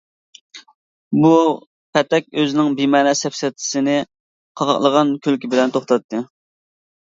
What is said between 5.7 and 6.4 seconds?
توختاتتى.